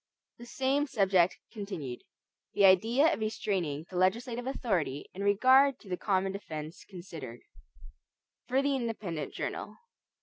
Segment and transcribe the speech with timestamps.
[0.37, 2.01] 28 The Same Subject Continued
[2.55, 7.41] (The Idea of Restraining the Legislative Authority in Regard to the Common Defense Considered)
[8.47, 9.77] For the Independent Journal.